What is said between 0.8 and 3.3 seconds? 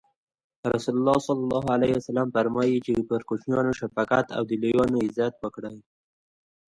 الله ص فرمایي: چی پر